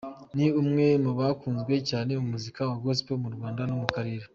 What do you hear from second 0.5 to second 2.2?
umwe mu bakunzwe cyane